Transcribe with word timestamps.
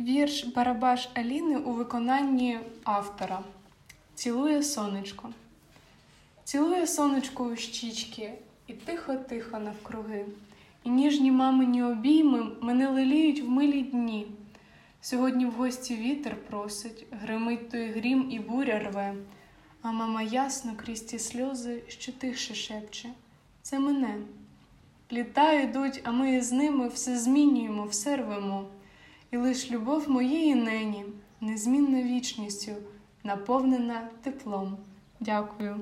Вірш 0.00 0.44
Барабаш 0.44 1.08
Аліни 1.14 1.56
у 1.56 1.72
виконанні 1.72 2.58
автора 2.84 3.40
Цілує 4.14 4.62
сонечко. 4.62 5.30
Цілує 6.44 6.86
сонечко 6.86 7.44
у 7.44 7.56
щічки 7.56 8.32
і 8.66 8.72
тихо-тихо 8.72 9.58
навкруги. 9.58 10.26
І 10.84 10.90
ніжні 10.90 11.30
мамині 11.30 11.82
обійми 11.82 12.46
мене 12.60 12.88
леліють 12.88 13.42
в 13.42 13.48
милі 13.48 13.82
дні. 13.82 14.26
Сьогодні 15.00 15.46
в 15.46 15.50
гості 15.50 15.96
вітер 15.96 16.36
просить, 16.36 17.06
гримить 17.10 17.70
той 17.70 17.90
грім 17.90 18.28
і 18.30 18.38
буря 18.38 18.78
рве, 18.78 19.14
а 19.82 19.92
мама 19.92 20.22
ясно 20.22 20.72
крізь 20.76 21.02
ті 21.02 21.18
сльози, 21.18 21.82
що 21.88 22.12
тихше 22.12 22.54
шепче. 22.54 23.08
Це 23.62 23.78
мене. 23.78 24.14
Літа 25.12 25.52
йдуть, 25.52 26.00
а 26.04 26.10
ми 26.10 26.40
з 26.40 26.52
ними 26.52 26.88
все 26.88 27.18
змінюємо, 27.18 27.84
все 27.84 28.16
рвемо. 28.16 28.64
І 29.30 29.36
лиш 29.36 29.70
любов 29.70 30.10
моєї 30.10 30.54
нені, 30.54 31.04
незмінна 31.40 32.02
вічністю, 32.02 32.72
наповнена 33.24 34.08
теплом. 34.22 34.76
Дякую. 35.20 35.80